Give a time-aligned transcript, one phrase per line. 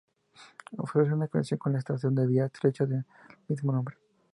[0.79, 3.03] Ofrece una conexión con la estación de vía estrecha de
[3.47, 3.97] mismo nombre.